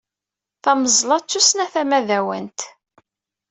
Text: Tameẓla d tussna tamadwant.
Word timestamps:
Tameẓla 0.63 1.17
d 1.21 1.23
tussna 1.29 1.65
tamadwant. 1.73 2.59